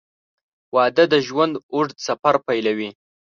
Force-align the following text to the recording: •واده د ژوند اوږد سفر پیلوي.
•واده 0.75 1.03
د 1.13 1.15
ژوند 1.27 1.53
اوږد 1.73 1.97
سفر 2.07 2.35
پیلوي. 2.47 2.89